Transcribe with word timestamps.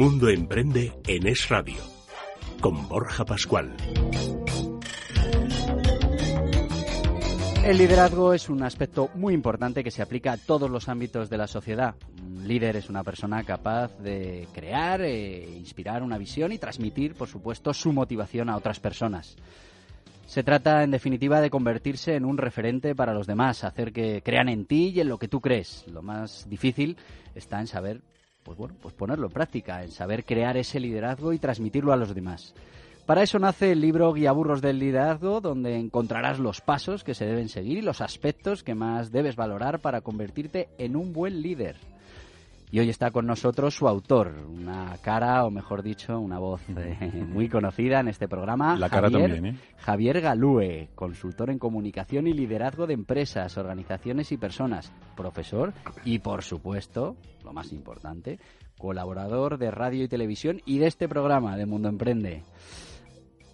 Mundo 0.00 0.30
Emprende 0.30 0.94
en 1.06 1.26
Es 1.26 1.50
Radio, 1.50 1.76
con 2.62 2.88
Borja 2.88 3.22
Pascual. 3.26 3.76
El 7.66 7.76
liderazgo 7.76 8.32
es 8.32 8.48
un 8.48 8.62
aspecto 8.62 9.10
muy 9.14 9.34
importante 9.34 9.84
que 9.84 9.90
se 9.90 10.00
aplica 10.00 10.32
a 10.32 10.36
todos 10.38 10.70
los 10.70 10.88
ámbitos 10.88 11.28
de 11.28 11.36
la 11.36 11.46
sociedad. 11.46 11.96
Un 12.18 12.48
líder 12.48 12.76
es 12.76 12.88
una 12.88 13.04
persona 13.04 13.44
capaz 13.44 13.94
de 13.98 14.48
crear, 14.54 15.02
e 15.02 15.46
inspirar 15.58 16.02
una 16.02 16.16
visión 16.16 16.50
y 16.52 16.56
transmitir, 16.56 17.14
por 17.14 17.28
supuesto, 17.28 17.74
su 17.74 17.92
motivación 17.92 18.48
a 18.48 18.56
otras 18.56 18.80
personas. 18.80 19.36
Se 20.24 20.42
trata, 20.42 20.82
en 20.82 20.92
definitiva, 20.92 21.42
de 21.42 21.50
convertirse 21.50 22.14
en 22.14 22.24
un 22.24 22.38
referente 22.38 22.94
para 22.94 23.12
los 23.12 23.26
demás, 23.26 23.64
hacer 23.64 23.92
que 23.92 24.22
crean 24.22 24.48
en 24.48 24.64
ti 24.64 24.92
y 24.94 25.00
en 25.00 25.10
lo 25.10 25.18
que 25.18 25.28
tú 25.28 25.42
crees. 25.42 25.84
Lo 25.92 26.00
más 26.00 26.48
difícil 26.48 26.96
está 27.34 27.60
en 27.60 27.66
saber, 27.66 28.00
pues 28.50 28.58
bueno, 28.58 28.74
pues 28.82 28.92
ponerlo 28.94 29.28
en 29.28 29.32
práctica, 29.32 29.84
en 29.84 29.92
saber 29.92 30.24
crear 30.24 30.56
ese 30.56 30.80
liderazgo 30.80 31.32
y 31.32 31.38
transmitirlo 31.38 31.92
a 31.92 31.96
los 31.96 32.16
demás. 32.16 32.52
Para 33.06 33.22
eso 33.22 33.38
nace 33.38 33.70
el 33.70 33.80
libro 33.80 34.12
Guiaburros 34.12 34.60
del 34.60 34.80
Liderazgo, 34.80 35.40
donde 35.40 35.76
encontrarás 35.76 36.40
los 36.40 36.60
pasos 36.60 37.04
que 37.04 37.14
se 37.14 37.26
deben 37.26 37.48
seguir 37.48 37.78
y 37.78 37.82
los 37.82 38.00
aspectos 38.00 38.64
que 38.64 38.74
más 38.74 39.12
debes 39.12 39.36
valorar 39.36 39.78
para 39.78 40.00
convertirte 40.00 40.68
en 40.78 40.96
un 40.96 41.12
buen 41.12 41.42
líder. 41.42 41.76
Y 42.72 42.78
hoy 42.78 42.88
está 42.88 43.10
con 43.10 43.26
nosotros 43.26 43.74
su 43.74 43.88
autor, 43.88 44.32
una 44.48 44.96
cara, 45.02 45.44
o 45.44 45.50
mejor 45.50 45.82
dicho, 45.82 46.20
una 46.20 46.38
voz 46.38 46.60
eh, 46.68 47.24
muy 47.28 47.48
conocida 47.48 47.98
en 47.98 48.06
este 48.06 48.28
programa. 48.28 48.76
La 48.76 48.88
cara 48.88 49.10
Javier, 49.10 49.32
también, 49.32 49.56
¿eh? 49.56 49.58
Javier 49.78 50.20
Galúe, 50.20 50.88
consultor 50.94 51.50
en 51.50 51.58
comunicación 51.58 52.28
y 52.28 52.32
liderazgo 52.32 52.86
de 52.86 52.94
empresas, 52.94 53.58
organizaciones 53.58 54.30
y 54.30 54.36
personas, 54.36 54.92
profesor 55.16 55.72
y, 56.04 56.20
por 56.20 56.44
supuesto, 56.44 57.16
lo 57.44 57.52
más 57.52 57.72
importante, 57.72 58.38
colaborador 58.78 59.58
de 59.58 59.72
radio 59.72 60.04
y 60.04 60.08
televisión 60.08 60.62
y 60.64 60.78
de 60.78 60.86
este 60.86 61.08
programa 61.08 61.56
de 61.56 61.66
Mundo 61.66 61.88
Emprende. 61.88 62.44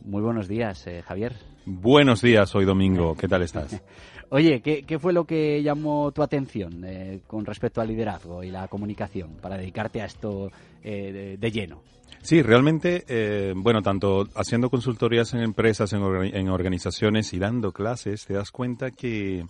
Muy 0.04 0.20
buenos 0.20 0.46
días, 0.46 0.86
eh, 0.86 1.02
Javier. 1.02 1.55
Buenos 1.68 2.22
días, 2.22 2.54
hoy 2.54 2.64
domingo. 2.64 3.16
¿Qué 3.16 3.26
tal 3.26 3.42
estás? 3.42 3.82
Oye, 4.30 4.60
¿qué, 4.60 4.84
qué 4.84 5.00
fue 5.00 5.12
lo 5.12 5.24
que 5.24 5.60
llamó 5.64 6.12
tu 6.12 6.22
atención 6.22 6.84
eh, 6.84 7.22
con 7.26 7.44
respecto 7.44 7.80
al 7.80 7.88
liderazgo 7.88 8.44
y 8.44 8.52
la 8.52 8.68
comunicación 8.68 9.36
para 9.42 9.56
dedicarte 9.56 10.00
a 10.00 10.04
esto 10.04 10.52
eh, 10.84 11.12
de, 11.12 11.36
de 11.36 11.50
lleno? 11.50 11.82
Sí, 12.22 12.40
realmente, 12.40 13.04
eh, 13.08 13.52
bueno, 13.56 13.82
tanto 13.82 14.28
haciendo 14.36 14.70
consultorías 14.70 15.34
en 15.34 15.40
empresas, 15.40 15.92
en 15.92 16.48
organizaciones 16.48 17.32
y 17.34 17.40
dando 17.40 17.72
clases, 17.72 18.26
te 18.26 18.34
das 18.34 18.52
cuenta 18.52 18.92
que 18.92 19.44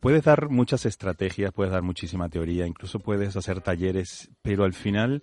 puedes 0.00 0.24
dar 0.24 0.50
muchas 0.50 0.84
estrategias, 0.84 1.52
puedes 1.52 1.72
dar 1.72 1.82
muchísima 1.82 2.28
teoría, 2.28 2.66
incluso 2.66 2.98
puedes 2.98 3.36
hacer 3.36 3.62
talleres, 3.62 4.30
pero 4.42 4.64
al 4.64 4.74
final 4.74 5.22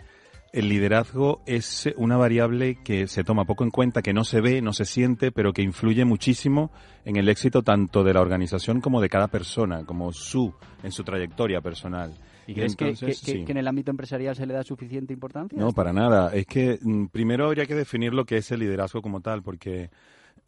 el 0.53 0.67
liderazgo 0.69 1.42
es 1.45 1.89
una 1.97 2.17
variable 2.17 2.75
que 2.83 3.08
se 3.08 3.23
toma 3.23 3.45
poco 3.45 3.64
en 3.64 3.72
cuenta, 3.72 4.02
que 4.02 4.14
no 4.14 4.23
se 4.23 4.42
ve, 4.42 4.61
no 4.61 4.73
se 4.73 4.86
siente, 4.86 5.31
pero 5.31 5.53
que 5.53 5.61
influye 5.61 6.05
muchísimo 6.05 6.72
en 7.05 7.16
el 7.17 7.30
éxito 7.30 7.61
tanto 7.64 8.03
de 8.03 8.14
la 8.14 8.22
organización 8.22 8.81
como 8.81 9.02
de 9.02 9.09
cada 9.09 9.27
persona, 9.27 9.86
como 9.86 10.11
su, 10.14 10.53
en 10.83 10.92
su 10.92 11.03
trayectoria 11.03 11.61
personal. 11.61 12.14
¿Y 12.47 12.55
crees 12.55 12.75
que- 12.75 12.94
que, 12.94 13.05
que- 13.05 13.14
sí. 13.14 13.45
que 13.45 13.52
en 13.52 13.58
el 13.59 13.67
ámbito 13.67 13.92
empresarial 13.92 14.36
se 14.36 14.45
le 14.47 14.53
da 14.55 14.64
suficiente 14.64 15.14
importancia? 15.14 15.59
No, 15.59 15.72
para 15.72 15.94
nada. 15.94 16.33
Es 16.33 16.47
que 16.47 16.80
mm, 16.81 17.05
primero 17.08 17.45
habría 17.45 17.67
que 17.67 17.75
definir 17.75 18.14
lo 18.14 18.25
que 18.25 18.38
es 18.38 18.52
el 18.52 18.61
liderazgo 18.61 19.02
como 19.03 19.22
tal, 19.22 19.44
porque 19.44 19.92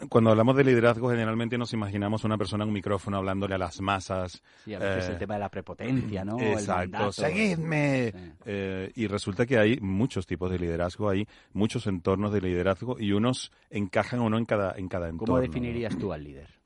cuando 0.09 0.31
hablamos 0.31 0.55
de 0.55 0.63
liderazgo 0.63 1.09
generalmente 1.09 1.57
nos 1.57 1.73
imaginamos 1.73 2.23
una 2.23 2.37
persona 2.37 2.63
en 2.63 2.69
un 2.69 2.73
micrófono 2.73 3.17
hablándole 3.17 3.55
a 3.55 3.57
las 3.57 3.81
masas. 3.81 4.41
Sí, 4.65 4.73
a 4.73 4.79
veces 4.79 5.09
eh, 5.09 5.11
el 5.13 5.17
tema 5.17 5.35
de 5.35 5.39
la 5.39 5.49
prepotencia, 5.49 6.23
¿no? 6.23 6.39
Exacto, 6.39 7.11
seguidme. 7.11 8.11
Sí. 8.11 8.31
Eh, 8.45 8.91
y 8.95 9.07
resulta 9.07 9.45
que 9.45 9.57
hay 9.57 9.79
muchos 9.79 10.25
tipos 10.25 10.51
de 10.51 10.59
liderazgo, 10.59 11.09
hay 11.09 11.27
muchos 11.53 11.87
entornos 11.87 12.33
de 12.33 12.41
liderazgo 12.41 12.97
y 12.99 13.11
unos 13.11 13.51
encajan 13.69 14.19
o 14.19 14.29
no 14.29 14.37
en 14.37 14.45
cada, 14.45 14.73
en 14.77 14.87
cada 14.87 15.09
entorno. 15.09 15.33
¿Cómo 15.33 15.41
definirías 15.41 15.97
tú 15.97 16.11
al 16.13 16.23
líder? 16.23 16.61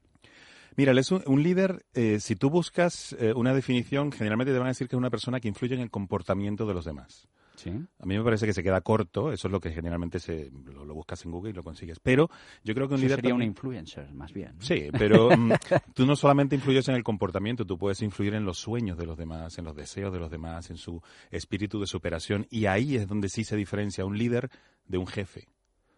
Mira, 0.78 0.92
él 0.92 0.98
es 0.98 1.12
un, 1.12 1.24
un 1.26 1.42
líder, 1.42 1.86
eh, 1.94 2.20
si 2.20 2.36
tú 2.36 2.50
buscas 2.50 3.16
eh, 3.18 3.34
una 3.34 3.54
definición, 3.54 4.12
generalmente 4.12 4.52
te 4.52 4.60
van 4.60 4.68
a 4.68 4.72
decir 4.72 4.90
que 4.90 4.96
es 4.96 5.00
una 5.00 5.10
persona 5.10 5.40
que 5.40 5.48
influye 5.48 5.76
en 5.76 5.82
el 5.82 5.90
comportamiento 5.90 6.66
de 6.66 6.74
los 6.74 6.84
demás. 6.84 7.30
Sí. 7.56 7.70
A 7.70 8.06
mí 8.06 8.18
me 8.18 8.24
parece 8.24 8.46
que 8.46 8.54
se 8.54 8.64
queda 8.64 8.82
corto, 8.82 9.32
eso 9.32 9.48
es 9.48 9.52
lo 9.52 9.60
que 9.60 9.72
generalmente 9.72 10.20
se, 10.20 10.52
lo, 10.52 10.86
lo 10.86 10.94
buscas 10.94 11.24
en 11.26 11.32
Google 11.32 11.52
y 11.52 11.54
lo 11.54 11.64
consigues. 11.64 12.00
Pero 12.00 12.30
yo 12.64 12.74
creo 12.74 12.88
que 12.88 12.96
un 12.96 13.00
Eso 13.00 13.08
líder 13.08 13.18
sería 13.18 13.36
un 13.36 13.44
influencer, 13.44 14.14
más 14.14 14.34
bien. 14.34 14.56
¿no? 14.56 14.62
Sí, 14.62 14.90
pero 14.92 15.30
mm, 15.38 15.54
tú 15.94 16.06
no 16.06 16.16
solamente 16.16 16.56
influyes 16.56 16.88
en 16.90 16.96
el 16.96 17.04
comportamiento, 17.04 17.66
tú 17.66 17.78
puedes 17.78 18.02
influir 18.02 18.36
en 18.36 18.46
los 18.46 18.58
sueños 18.58 18.98
de 18.98 19.06
los 19.06 19.18
demás, 19.18 19.58
en 19.58 19.66
los 19.66 19.76
deseos 19.76 20.14
de 20.14 20.20
los 20.20 20.32
demás, 20.32 20.70
en 20.70 20.78
su 20.78 21.02
espíritu 21.32 21.80
de 21.80 21.88
superación. 21.88 22.48
Y 22.50 22.66
ahí 22.66 22.96
es 22.96 23.08
donde 23.08 23.30
sí 23.30 23.44
se 23.44 23.56
diferencia 23.56 24.06
un 24.06 24.18
líder 24.18 24.50
de 24.88 24.98
un 24.98 25.08
jefe. 25.08 25.48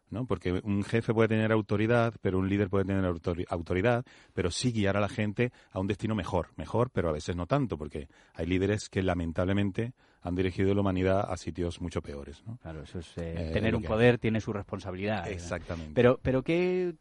¿No? 0.09 0.25
Porque 0.25 0.62
un 0.63 0.84
jefe 0.84 1.13
puede 1.13 1.29
tener 1.29 1.51
autoridad, 1.51 2.13
pero 2.22 2.40
un 2.40 2.47
líder 2.50 2.69
puede 2.69 2.85
tener 2.85 3.03
autori- 3.03 3.45
autoridad, 3.50 4.06
pero 4.34 4.51
sí 4.51 4.72
guiar 4.72 4.97
a 4.97 5.01
la 5.01 5.09
gente 5.09 5.51
a 5.72 5.79
un 5.79 5.88
destino 5.88 6.16
mejor, 6.16 6.50
mejor, 6.56 6.90
pero 6.91 7.09
a 7.09 7.13
veces 7.13 7.35
no 7.35 7.45
tanto, 7.45 7.78
porque 7.78 8.07
hay 8.34 8.45
líderes 8.45 8.90
que 8.90 9.03
lamentablemente 9.03 9.94
han 10.22 10.35
dirigido 10.35 10.73
la 10.73 10.81
humanidad 10.81 11.25
a 11.31 11.38
sitios 11.38 11.79
mucho 11.81 12.01
peores. 12.01 12.44
¿no? 12.45 12.57
Claro, 12.57 12.84
eso 12.84 13.00
es, 13.00 13.07
eh, 13.18 13.50
Eh, 13.50 13.51
tener 13.53 13.75
un 13.75 13.84
poder 13.84 14.18
tiene 14.18 14.41
su 14.41 14.51
responsabilidad. 14.53 15.18
¿verdad? 15.23 15.31
Exactamente. 15.31 15.94
Pero, 15.94 16.19
pero 16.22 16.41
¿qué 16.44 16.94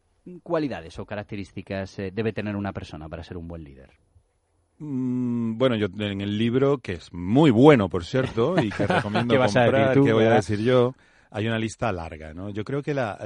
cualidades 0.43 0.99
o 0.99 1.05
características 1.05 1.99
eh, 1.99 2.11
debe 2.13 2.33
tener 2.33 2.55
una 2.55 2.73
persona 2.73 3.07
para 3.09 3.23
ser 3.23 3.37
un 3.37 3.47
buen 3.47 3.63
líder? 3.63 3.91
Mm, 4.79 5.57
Bueno, 5.57 5.75
yo 5.75 5.87
en 5.97 6.21
el 6.21 6.37
libro, 6.37 6.77
que 6.77 6.93
es 6.93 7.11
muy 7.11 7.49
bueno, 7.51 7.89
por 7.89 8.05
cierto, 8.05 8.55
y 8.61 8.69
que 8.69 8.85
recomiendo 8.87 9.33
¿Qué 9.33 9.37
vas 9.37 9.55
a 9.55 9.63
decir 9.63 9.93
tú, 9.93 10.13
voy 10.13 10.25
a 10.25 10.33
decir 10.33 10.59
yo, 10.59 10.93
hay 11.31 11.47
una 11.47 11.59
lista 11.59 11.91
larga, 11.91 12.33
¿no? 12.33 12.49
Yo 12.49 12.63
creo 12.63 12.81
que 12.81 12.93
la, 12.93 13.17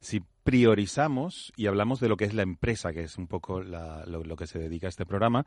si 0.00 0.22
priorizamos 0.44 1.52
y 1.56 1.66
hablamos 1.66 2.00
de 2.00 2.08
lo 2.08 2.16
que 2.16 2.24
es 2.24 2.34
la 2.34 2.42
empresa, 2.42 2.92
que 2.92 3.02
es 3.04 3.16
un 3.18 3.26
poco 3.26 3.62
la- 3.62 4.04
lo, 4.06 4.36
que 4.36 4.46
se 4.46 4.58
dedica 4.58 4.86
a 4.86 4.90
este 4.90 5.06
programa, 5.06 5.46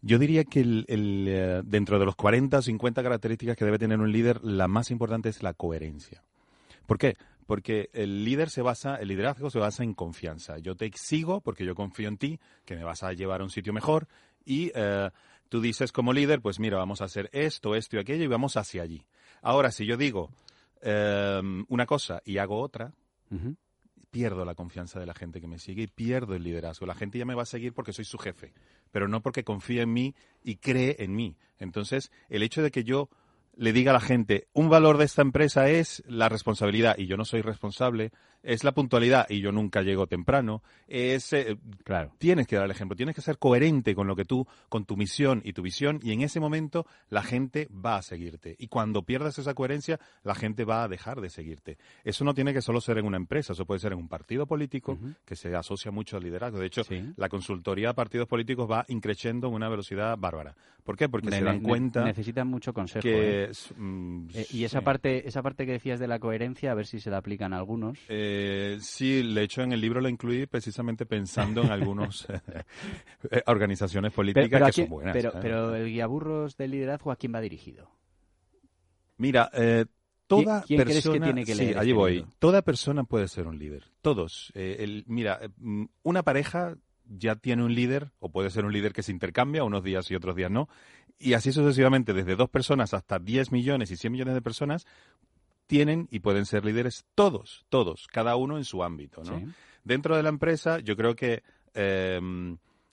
yo 0.00 0.18
diría 0.18 0.44
que 0.44 0.60
el, 0.60 0.84
eh, 0.88 1.62
dentro 1.64 1.98
de 1.98 2.04
los 2.04 2.14
40 2.14 2.58
o 2.58 2.62
50 2.62 3.02
características 3.02 3.56
que 3.56 3.64
debe 3.64 3.78
tener 3.78 3.98
un 3.98 4.12
líder, 4.12 4.44
la 4.44 4.68
más 4.68 4.90
importante 4.90 5.28
es 5.28 5.42
la 5.42 5.54
coherencia. 5.54 6.22
¿Por 6.86 6.98
qué? 6.98 7.16
Porque 7.46 7.90
el 7.92 8.24
líder 8.24 8.50
se 8.50 8.62
basa, 8.62 8.96
el 8.96 9.08
liderazgo 9.08 9.50
se 9.50 9.58
basa 9.58 9.82
en 9.82 9.94
confianza. 9.94 10.58
Yo 10.58 10.76
te 10.76 10.86
exigo 10.86 11.40
porque 11.40 11.64
yo 11.64 11.74
confío 11.74 12.08
en 12.08 12.18
ti, 12.18 12.38
que 12.64 12.76
me 12.76 12.84
vas 12.84 13.02
a 13.02 13.12
llevar 13.12 13.40
a 13.40 13.44
un 13.44 13.50
sitio 13.50 13.72
mejor 13.72 14.06
y 14.44 14.70
eh, 14.74 15.10
tú 15.48 15.60
dices 15.60 15.92
como 15.92 16.12
líder, 16.12 16.40
pues 16.40 16.60
mira, 16.60 16.76
vamos 16.78 17.00
a 17.00 17.04
hacer 17.06 17.28
esto, 17.32 17.74
esto 17.74 17.96
y 17.96 18.00
aquello 18.00 18.24
y 18.24 18.28
vamos 18.28 18.56
hacia 18.56 18.82
allí. 18.82 19.04
Ahora, 19.42 19.70
si 19.70 19.86
yo 19.86 19.96
digo 19.96 20.30
eh, 20.82 21.40
una 21.68 21.86
cosa 21.86 22.22
y 22.24 22.38
hago 22.38 22.60
otra, 22.60 22.92
pierdo 24.10 24.44
la 24.44 24.54
confianza 24.54 24.98
de 24.98 25.06
la 25.06 25.14
gente 25.14 25.40
que 25.40 25.46
me 25.46 25.58
sigue 25.58 25.82
y 25.82 25.86
pierdo 25.86 26.34
el 26.34 26.42
liderazgo. 26.42 26.86
La 26.86 26.94
gente 26.94 27.18
ya 27.18 27.24
me 27.24 27.34
va 27.34 27.42
a 27.42 27.46
seguir 27.46 27.72
porque 27.72 27.92
soy 27.92 28.04
su 28.04 28.18
jefe, 28.18 28.52
pero 28.90 29.08
no 29.08 29.20
porque 29.20 29.44
confía 29.44 29.82
en 29.82 29.92
mí 29.92 30.14
y 30.42 30.56
cree 30.56 30.96
en 30.98 31.14
mí. 31.14 31.36
Entonces, 31.58 32.10
el 32.28 32.42
hecho 32.42 32.62
de 32.62 32.70
que 32.70 32.84
yo 32.84 33.08
le 33.54 33.72
diga 33.72 33.90
a 33.90 33.94
la 33.94 34.00
gente, 34.00 34.46
un 34.52 34.68
valor 34.68 34.98
de 34.98 35.04
esta 35.04 35.22
empresa 35.22 35.68
es 35.68 36.02
la 36.06 36.28
responsabilidad 36.28 36.96
y 36.96 37.06
yo 37.06 37.16
no 37.16 37.24
soy 37.24 37.42
responsable, 37.42 38.12
es 38.48 38.64
la 38.64 38.72
puntualidad 38.72 39.26
y 39.28 39.40
yo 39.40 39.52
nunca 39.52 39.82
llego 39.82 40.06
temprano, 40.06 40.62
es 40.86 41.32
eh, 41.32 41.56
Claro. 41.84 42.12
tienes 42.18 42.46
que 42.46 42.56
dar 42.56 42.64
el 42.64 42.70
ejemplo, 42.70 42.96
tienes 42.96 43.14
que 43.14 43.20
ser 43.20 43.38
coherente 43.38 43.94
con 43.94 44.06
lo 44.06 44.16
que 44.16 44.24
tú, 44.24 44.46
con 44.68 44.84
tu 44.86 44.96
misión 44.96 45.42
y 45.44 45.52
tu 45.52 45.62
visión, 45.62 46.00
y 46.02 46.12
en 46.12 46.22
ese 46.22 46.40
momento 46.40 46.86
la 47.10 47.22
gente 47.22 47.68
va 47.72 47.96
a 47.96 48.02
seguirte. 48.02 48.56
Y 48.58 48.68
cuando 48.68 49.02
pierdas 49.02 49.38
esa 49.38 49.54
coherencia, 49.54 50.00
la 50.24 50.34
gente 50.34 50.64
va 50.64 50.82
a 50.84 50.88
dejar 50.88 51.20
de 51.20 51.28
seguirte. 51.30 51.76
Eso 52.04 52.24
no 52.24 52.34
tiene 52.34 52.52
que 52.54 52.62
solo 52.62 52.80
ser 52.80 52.98
en 52.98 53.04
una 53.06 53.16
empresa, 53.18 53.52
eso 53.52 53.66
puede 53.66 53.80
ser 53.80 53.92
en 53.92 53.98
un 53.98 54.08
partido 54.08 54.46
político 54.46 54.98
que 55.26 55.36
se 55.36 55.54
asocia 55.54 55.90
mucho 55.90 56.16
al 56.16 56.22
liderazgo. 56.22 56.58
De 56.58 56.66
hecho, 56.66 56.84
Sí. 56.84 57.12
la 57.16 57.28
consultoría 57.28 57.90
a 57.90 57.94
partidos 57.94 58.26
políticos 58.28 58.68
va 58.70 58.84
increciendo 58.88 59.48
en 59.48 59.54
una 59.54 59.68
velocidad 59.68 60.16
bárbara. 60.18 60.54
¿Por 60.84 60.96
qué? 60.96 61.06
Porque 61.08 61.28
Ne- 61.28 61.38
se 61.38 61.44
dan 61.44 61.60
cuenta 61.60 62.02
necesitan 62.02 62.48
mucho 62.48 62.72
consejo. 62.72 63.06
¿eh? 63.06 63.50
que... 63.52 63.80
mm, 63.80 64.28
Eh, 64.34 64.46
y 64.52 64.64
esa 64.64 64.78
sí. 64.78 64.84
parte, 64.86 65.28
esa 65.28 65.42
parte 65.42 65.66
que 65.66 65.72
decías 65.72 66.00
de 66.00 66.08
la 66.08 66.18
coherencia, 66.18 66.72
a 66.72 66.74
ver 66.74 66.86
si 66.86 66.98
se 66.98 67.10
la 67.10 67.18
aplican 67.18 67.52
a 67.52 67.58
algunos. 67.58 67.98
Eh, 68.08 68.36
sí, 68.80 69.22
de 69.34 69.42
hecho 69.42 69.62
en 69.62 69.72
el 69.72 69.80
libro 69.80 70.00
lo 70.00 70.08
incluí 70.08 70.46
precisamente 70.46 71.06
pensando 71.06 71.62
en 71.62 71.70
algunas 71.70 72.26
organizaciones 73.46 74.12
políticas 74.12 74.48
pero, 74.50 74.66
que 74.66 74.72
quién- 74.72 74.86
son 74.86 74.90
buenas. 74.94 75.12
pero, 75.12 75.30
¿eh? 75.30 75.38
pero 75.40 75.74
el 75.74 75.86
guiaburros 75.90 76.56
del 76.56 76.70
liderazgo, 76.72 77.10
¿a 77.10 77.16
quién 77.16 77.34
va 77.34 77.40
dirigido? 77.40 77.90
Mira, 79.16 79.50
eh, 79.52 79.86
toda 80.26 80.62
¿Quién- 80.62 80.78
quién 80.78 80.82
crees 80.88 81.02
que 81.04 81.08
persona, 81.10 81.24
tiene 81.26 81.44
que 81.44 81.54
sí, 81.54 81.62
allí 81.62 81.74
este 81.90 81.92
voy. 81.92 82.12
libro? 82.14 82.30
Toda 82.38 82.62
persona 82.62 83.04
puede 83.04 83.28
ser 83.28 83.46
un 83.46 83.58
líder. 83.58 83.84
Todos. 84.02 84.52
Eh, 84.54 84.76
el- 84.80 85.04
mira, 85.06 85.38
eh, 85.42 85.48
mm, 85.56 85.84
una 86.02 86.22
pareja 86.22 86.76
ya 87.10 87.36
tiene 87.36 87.64
un 87.64 87.74
líder 87.74 88.12
o 88.18 88.30
puede 88.30 88.50
ser 88.50 88.64
un 88.64 88.72
líder 88.72 88.92
que 88.92 89.02
se 89.02 89.12
intercambia 89.12 89.64
unos 89.64 89.82
días 89.82 90.10
y 90.10 90.14
otros 90.14 90.36
días 90.36 90.50
no. 90.50 90.68
Y 91.18 91.32
así 91.32 91.50
sucesivamente, 91.52 92.12
desde 92.12 92.36
dos 92.36 92.48
personas 92.50 92.94
hasta 92.94 93.18
10 93.18 93.50
millones 93.50 93.90
y 93.90 93.96
100 93.96 94.12
millones 94.12 94.34
de 94.34 94.42
personas 94.42 94.86
tienen 95.68 96.08
y 96.10 96.18
pueden 96.18 96.46
ser 96.46 96.64
líderes 96.64 97.06
todos, 97.14 97.64
todos, 97.68 98.08
cada 98.08 98.34
uno 98.34 98.56
en 98.56 98.64
su 98.64 98.82
ámbito, 98.82 99.22
¿no? 99.22 99.38
Sí. 99.38 99.46
Dentro 99.84 100.16
de 100.16 100.24
la 100.24 100.28
empresa, 100.30 100.80
yo 100.80 100.96
creo 100.96 101.14
que, 101.14 101.44
eh, 101.74 102.20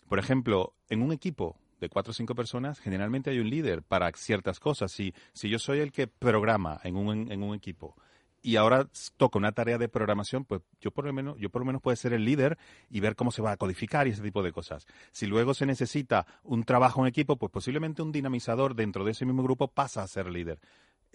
por 0.08 0.20
ejemplo, 0.20 0.76
en 0.90 1.02
un 1.02 1.12
equipo 1.12 1.58
de 1.58 1.66
de 1.80 1.90
cuatro 1.90 2.12
o 2.12 2.14
cinco 2.14 2.36
personas, 2.36 2.80
generalmente 2.80 3.30
hay 3.30 3.40
un 3.40 3.50
líder 3.50 3.84
para 3.84 4.12
ciertas 4.14 4.60
cosas. 4.60 4.92
Si, 4.92 5.14
si 5.34 5.50
yo 5.50 5.60
soy 5.60 5.80
el 5.80 5.92
que 5.92 6.08
programa 6.08 6.80
en 6.84 6.96
un, 6.96 7.32
en 7.32 7.44
un 7.44 7.56
equipo 7.56 7.96
y 8.42 8.58
ahora 8.58 8.88
toca 9.18 9.40
una 9.40 9.54
tarea 9.54 9.78
de 9.78 9.90
programación, 9.90 10.46
pues 10.46 10.62
yo 10.80 10.92
por 10.92 11.06
lo 11.06 11.14
menos, 11.14 11.36
yo 11.40 11.50
por 11.50 11.62
lo 11.62 11.66
menos 11.66 11.82
puedo 11.82 11.96
ser 11.96 12.14
el 12.14 12.26
líder 12.26 12.58
y 12.90 13.00
ver 13.00 13.16
cómo 13.16 13.32
se 13.32 13.42
va 13.42 13.52
a 13.52 13.58
codificar 13.58 14.08
y 14.08 14.12
ese 14.12 14.22
tipo 14.22 14.44
de 14.44 14.52
cosas. 14.52 14.86
Si 15.12 15.26
luego 15.26 15.54
se 15.54 15.66
necesita 15.66 16.28
un 16.44 16.64
trabajo 16.64 17.02
en 17.02 17.08
equipo, 17.08 17.38
pues 17.38 17.52
posiblemente 17.52 18.04
un 18.04 18.12
dinamizador 18.12 18.76
dentro 18.76 19.04
de 19.04 19.12
ese 19.12 19.26
mismo 19.26 19.44
grupo 19.44 19.68
pasa 19.68 20.04
a 20.04 20.08
ser 20.08 20.28
líder 20.28 20.60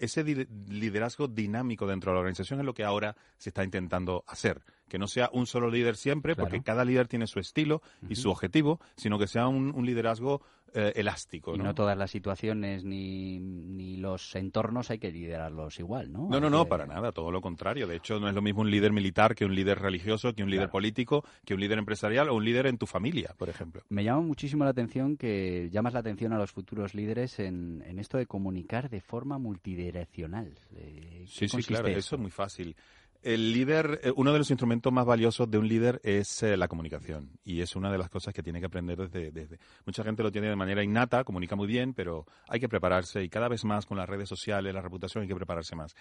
ese 0.01 0.23
liderazgo 0.23 1.27
dinámico 1.27 1.85
dentro 1.85 2.11
de 2.11 2.15
la 2.15 2.19
organización 2.19 2.59
es 2.59 2.65
lo 2.65 2.73
que 2.73 2.83
ahora 2.83 3.15
se 3.37 3.49
está 3.49 3.63
intentando 3.63 4.23
hacer. 4.27 4.61
Que 4.91 4.99
no 4.99 5.07
sea 5.07 5.29
un 5.31 5.45
solo 5.45 5.71
líder 5.71 5.95
siempre, 5.95 6.35
porque 6.35 6.61
cada 6.61 6.83
líder 6.83 7.07
tiene 7.07 7.25
su 7.25 7.39
estilo 7.39 7.81
y 8.09 8.15
su 8.15 8.29
objetivo, 8.29 8.81
sino 8.97 9.17
que 9.17 9.25
sea 9.25 9.47
un, 9.47 9.85
liderazgo 9.85 10.41
eh, 10.73 10.91
elástico. 10.95 11.55
Y 11.55 11.59
¿no? 11.59 11.73
todas 11.73 11.97
las 11.97 12.11
situaciones 12.11 12.83
ni, 12.83 13.39
ni, 13.39 13.97
los 13.97 14.35
entornos 14.35 14.91
hay 14.91 14.99
que 14.99 15.11
liderarlos 15.11 15.79
igual, 15.79 16.11
¿no? 16.11 16.27
No, 16.29 16.39
no, 16.39 16.49
no, 16.49 16.65
para 16.65 16.85
nada, 16.85 17.11
todo 17.11 17.31
lo 17.31 17.41
contrario. 17.41 17.87
De 17.87 17.95
hecho, 17.95 18.19
no 18.19 18.27
es 18.27 18.35
lo 18.35 18.41
mismo 18.41 18.61
un 18.61 18.71
líder 18.71 18.91
militar 18.91 19.33
que 19.33 19.45
un 19.45 19.55
líder 19.55 19.79
religioso, 19.79 20.33
que 20.33 20.43
un 20.43 20.49
líder 20.49 20.69
político, 20.69 21.23
que 21.45 21.53
un 21.53 21.59
líder 21.61 21.79
empresarial 21.79 22.29
o 22.29 22.35
un 22.35 22.45
líder 22.45 22.67
en 22.67 22.77
tu 22.77 22.85
familia, 22.85 23.33
por 23.37 23.49
ejemplo. 23.49 23.83
Me 23.89 24.03
llama 24.03 24.21
muchísimo 24.21 24.63
la 24.63 24.71
atención 24.71 25.17
que 25.17 25.69
llamas 25.71 25.93
la 25.93 25.99
atención 25.99 26.33
a 26.33 26.37
los 26.37 26.51
futuros 26.51 26.93
líderes 26.93 27.39
en, 27.39 27.83
en 27.85 27.99
esto 27.99 28.17
de 28.17 28.25
comunicar 28.25 28.89
de 28.89 29.01
forma 29.01 29.37
multidireccional 29.37 29.81
direccional. 29.81 30.53
Eh, 30.75 31.25
sí, 31.27 31.47
sí, 31.47 31.63
claro, 31.63 31.87
eso 31.87 32.15
es 32.15 32.21
muy 32.21 32.31
fácil. 32.31 32.75
El 33.21 33.53
líder, 33.53 33.99
eh, 34.03 34.11
uno 34.15 34.33
de 34.33 34.39
los 34.39 34.49
instrumentos 34.49 34.91
más 34.91 35.05
valiosos 35.05 35.49
de 35.49 35.59
un 35.59 35.67
líder 35.67 36.01
es 36.03 36.41
eh, 36.41 36.57
la 36.57 36.67
comunicación 36.67 37.29
y 37.43 37.61
es 37.61 37.75
una 37.75 37.91
de 37.91 37.99
las 37.99 38.09
cosas 38.09 38.33
que 38.33 38.41
tiene 38.41 38.59
que 38.59 38.65
aprender 38.65 38.97
desde, 38.97 39.31
desde, 39.31 39.59
Mucha 39.85 40.03
gente 40.03 40.23
lo 40.23 40.31
tiene 40.31 40.49
de 40.49 40.55
manera 40.55 40.83
innata, 40.83 41.23
comunica 41.23 41.55
muy 41.55 41.67
bien, 41.67 41.93
pero 41.93 42.25
hay 42.47 42.59
que 42.59 42.67
prepararse 42.67 43.23
y 43.23 43.29
cada 43.29 43.47
vez 43.47 43.63
más 43.63 43.85
con 43.85 43.97
las 43.97 44.09
redes 44.09 44.27
sociales, 44.27 44.73
la 44.73 44.81
reputación, 44.81 45.21
hay 45.21 45.27
que 45.27 45.35
prepararse 45.35 45.75
más. 45.75 45.95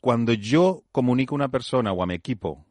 Cuando 0.00 0.32
yo 0.32 0.82
comunico 0.90 1.34
a 1.34 1.36
una 1.36 1.48
persona 1.50 1.92
o 1.92 2.02
a 2.02 2.06
mi 2.06 2.14
equipo 2.14 2.66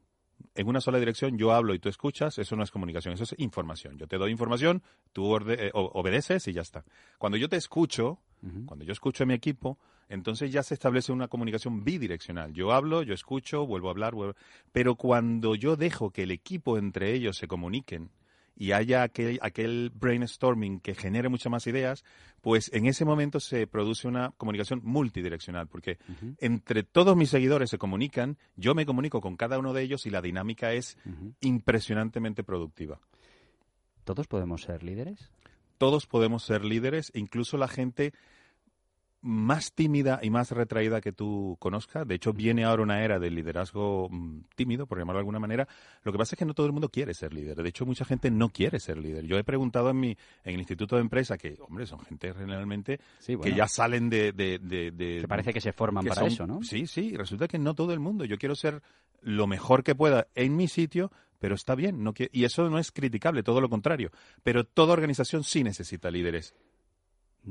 en 0.56 0.68
una 0.68 0.82
sola 0.82 1.00
dirección, 1.00 1.38
yo 1.38 1.54
hablo 1.54 1.74
y 1.74 1.80
tú 1.80 1.88
escuchas, 1.88 2.38
eso 2.38 2.56
no 2.56 2.64
es 2.64 2.72
comunicación, 2.72 3.14
eso 3.14 3.24
es 3.24 3.36
información. 3.38 3.98
Yo 3.98 4.08
te 4.08 4.18
doy 4.18 4.32
información, 4.32 4.84
tú 5.14 5.26
obedeces 5.26 6.48
y 6.48 6.54
ya 6.54 6.62
está. 6.62 6.84
Cuando 7.18 7.38
yo 7.38 7.48
te 7.48 7.56
escucho, 7.56 8.20
cuando 8.66 8.86
yo 8.86 8.94
escucho 8.94 9.24
a 9.24 9.28
mi 9.28 9.34
equipo, 9.34 9.78
entonces 10.08 10.52
ya 10.52 10.64
se 10.64 10.74
establece 10.74 11.12
una 11.12 11.28
comunicación 11.28 11.84
bidireccional. 11.84 12.54
Yo 12.54 12.72
hablo, 12.72 13.04
yo 13.04 13.14
escucho, 13.14 13.66
vuelvo 13.66 13.90
a 13.90 13.92
hablar, 13.92 14.14
pero 14.72 14.96
cuando 14.96 15.56
yo 15.56 15.76
dejo 15.76 16.12
que 16.12 16.24
el 16.24 16.32
equipo 16.32 16.78
entre 16.78 17.14
ellos 17.14 17.38
se 17.38 17.48
comuniquen 17.48 18.10
y 18.56 18.74
haya 18.74 19.04
aquel, 19.04 19.40
aquel 19.42 19.92
brainstorming 19.94 20.82
que 20.82 20.94
genere 20.94 21.30
muchas 21.30 21.52
más 21.52 21.66
ideas, 21.68 22.04
pues 22.42 22.70
en 22.74 22.88
ese 22.88 23.06
momento 23.06 23.40
se 23.40 23.68
produce 23.68 24.08
una 24.08 24.32
comunicación 24.32 24.82
multidireccional, 24.84 25.68
porque 25.68 25.98
entre 26.40 26.84
todos 26.84 27.16
mis 27.16 27.30
seguidores 27.30 27.70
se 27.70 27.78
comunican, 27.78 28.38
yo 28.58 28.76
me 28.76 28.86
comunico 28.86 29.22
con 29.22 29.38
cada 29.38 29.60
uno 29.60 29.74
de 29.74 29.84
ellos 29.84 30.06
y 30.06 30.10
la 30.10 30.22
dinámica 30.22 30.74
es 30.74 30.98
impresionantemente 31.40 32.44
productiva. 32.44 33.00
¿Todos 34.04 34.28
podemos 34.28 34.64
ser 34.64 34.84
líderes? 34.84 35.32
Todos 35.80 36.06
podemos 36.06 36.44
ser 36.44 36.64
líderes, 36.64 37.12
incluso 37.16 37.58
la 37.58 37.68
gente 37.68 38.14
más 39.22 39.74
tímida 39.74 40.20
y 40.22 40.30
más 40.30 40.52
retraída 40.52 41.02
que 41.02 41.12
tú 41.12 41.58
conozcas. 41.60 42.08
De 42.08 42.16
hecho, 42.16 42.32
viene 42.32 42.64
ahora 42.64 42.84
una 42.84 43.04
era 43.04 43.20
del 43.20 43.36
liderazgo 43.36 44.08
mm, 44.10 44.42
tímido, 44.56 44.86
por 44.88 44.98
llamarlo 44.98 45.18
de 45.18 45.22
alguna 45.22 45.40
manera. 45.40 45.68
Lo 46.04 46.12
que 46.12 46.18
pasa 46.18 46.36
es 46.36 46.40
que 46.40 46.46
no 46.46 46.54
todo 46.54 46.68
el 46.68 46.72
mundo 46.72 46.90
quiere 46.90 47.14
ser 47.14 47.34
líder. 47.34 47.58
De 47.58 47.70
hecho, 47.70 47.86
mucha 47.86 48.06
gente 48.06 48.32
no 48.32 48.50
quiere 48.50 48.80
ser 48.80 48.98
líder. 48.98 49.26
Yo 49.26 49.38
he 49.38 49.44
preguntado 49.44 49.90
en 49.90 50.00
mi 50.00 50.10
en 50.44 50.54
el 50.54 50.60
Instituto 50.60 50.96
de 50.96 51.02
Empresa 51.02 51.38
que, 51.38 51.58
hombre, 51.60 51.86
son 51.86 52.00
gente 52.02 52.32
realmente 52.34 53.00
que 53.26 53.54
ya 53.54 53.68
salen 53.68 54.10
de... 54.10 54.32
de, 54.32 55.26
parece 55.28 55.54
que 55.54 55.62
se 55.62 55.74
forman 55.74 56.06
para 56.06 56.26
eso, 56.26 56.48
¿no? 56.48 56.64
Sí, 56.64 56.88
sí. 56.88 57.16
Resulta 57.16 57.48
que 57.48 57.60
no 57.60 57.74
todo 57.74 57.94
el 57.94 58.00
mundo. 58.00 58.26
Yo 58.26 58.38
quiero 58.38 58.56
ser 58.56 58.82
lo 59.22 59.48
mejor 59.48 59.84
que 59.84 59.96
pueda 59.96 60.28
en 60.36 60.56
mi 60.56 60.68
sitio, 60.68 61.12
pero 61.40 61.56
está 61.56 61.76
bien. 61.76 62.04
No 62.04 62.14
y 62.32 62.44
eso 62.44 62.70
no 62.70 62.80
es 62.80 62.92
criticable, 62.92 63.44
todo 63.44 63.62
lo 63.62 63.70
contrario. 63.70 64.12
Pero 64.44 64.66
toda 64.66 64.94
organización 64.94 65.44
sí 65.44 65.64
necesita 65.64 66.12
líderes. 66.12 66.54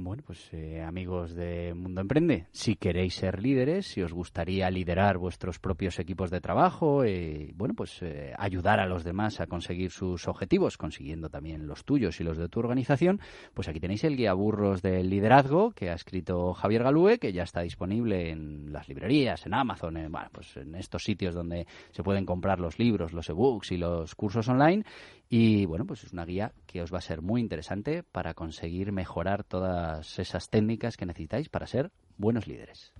Bueno, 0.00 0.22
pues 0.24 0.48
eh, 0.52 0.80
amigos 0.80 1.34
de 1.34 1.74
Mundo 1.74 2.00
Emprende, 2.00 2.46
si 2.52 2.76
queréis 2.76 3.14
ser 3.14 3.42
líderes, 3.42 3.88
si 3.88 4.00
os 4.00 4.12
gustaría 4.12 4.70
liderar 4.70 5.18
vuestros 5.18 5.58
propios 5.58 5.98
equipos 5.98 6.30
de 6.30 6.40
trabajo, 6.40 7.02
eh, 7.02 7.52
bueno, 7.56 7.74
pues 7.74 8.00
eh, 8.02 8.32
ayudar 8.38 8.78
a 8.78 8.86
los 8.86 9.02
demás 9.02 9.40
a 9.40 9.48
conseguir 9.48 9.90
sus 9.90 10.28
objetivos, 10.28 10.78
consiguiendo 10.78 11.30
también 11.30 11.66
los 11.66 11.84
tuyos 11.84 12.20
y 12.20 12.24
los 12.24 12.38
de 12.38 12.48
tu 12.48 12.60
organización, 12.60 13.20
pues 13.54 13.66
aquí 13.66 13.80
tenéis 13.80 14.04
el 14.04 14.16
guía 14.16 14.34
burros 14.34 14.82
del 14.82 15.10
liderazgo 15.10 15.72
que 15.72 15.90
ha 15.90 15.94
escrito 15.94 16.54
Javier 16.54 16.84
Galúe, 16.84 17.18
que 17.18 17.32
ya 17.32 17.42
está 17.42 17.62
disponible 17.62 18.30
en 18.30 18.72
las 18.72 18.88
librerías, 18.88 19.46
en 19.46 19.54
Amazon, 19.54 19.96
en, 19.96 20.12
bueno, 20.12 20.28
pues 20.30 20.56
en 20.58 20.76
estos 20.76 21.02
sitios 21.02 21.34
donde 21.34 21.66
se 21.90 22.04
pueden 22.04 22.24
comprar 22.24 22.60
los 22.60 22.78
libros, 22.78 23.12
los 23.12 23.28
ebooks 23.28 23.72
y 23.72 23.78
los 23.78 24.14
cursos 24.14 24.46
online. 24.48 24.84
Y 25.28 25.66
bueno, 25.66 25.84
pues 25.86 26.04
es 26.04 26.12
una 26.12 26.24
guía 26.24 26.52
que 26.66 26.82
os 26.82 26.92
va 26.92 26.98
a 26.98 27.02
ser 27.02 27.20
muy 27.20 27.40
interesante 27.40 28.02
para 28.02 28.34
conseguir 28.34 28.92
mejorar 28.92 29.44
todas 29.44 30.18
esas 30.18 30.48
técnicas 30.48 30.96
que 30.96 31.06
necesitáis 31.06 31.48
para 31.48 31.66
ser 31.66 31.90
buenos 32.16 32.46
líderes. 32.46 32.92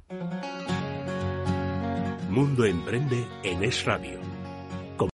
Mundo 2.28 2.66
Emprende 2.66 3.26
en 3.42 3.64
Es 3.64 3.84
Radio 3.86 4.37